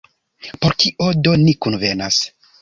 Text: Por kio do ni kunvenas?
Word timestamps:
Por 0.63 0.73
kio 0.83 1.09
do 1.27 1.35
ni 1.43 1.55
kunvenas? 1.67 2.19